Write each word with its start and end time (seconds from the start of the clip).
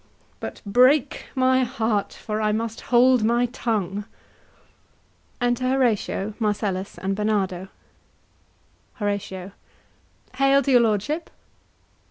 But 0.39 0.63
break 0.65 1.25
my 1.35 1.63
heart, 1.63 2.11
for 2.11 2.41
I 2.41 2.51
must 2.51 2.81
hold 2.89 3.23
my 3.23 3.45
tongue. 3.45 4.05
Enter 5.39 5.69
Horatio, 5.69 6.33
Marcellus 6.39 6.97
and 6.97 7.15
Barnardo. 7.15 7.67
HORATIO. 8.95 9.51
Hail 10.37 10.63
to 10.63 10.71
your 10.71 10.81
lordship! 10.81 11.29